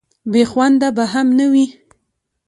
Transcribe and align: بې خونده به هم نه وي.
بې 0.31 0.43
خونده 0.51 0.89
به 0.97 1.05
هم 1.13 1.27
نه 1.39 1.45
وي. 1.51 1.65